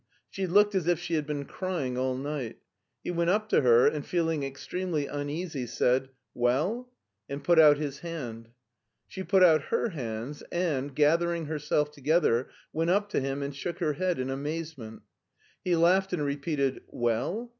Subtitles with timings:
[0.31, 2.57] She looked as if she had been crying all night.
[3.03, 6.91] He went up to her and, feeling ex tremely uneasy, said, Well?
[7.07, 8.49] *' and put out his hand.
[9.07, 13.77] She put out her hands and, gathering herself together, went up to him and shook
[13.77, 15.03] her head in amaze ment.
[15.63, 17.49] He laughed and repeated" Well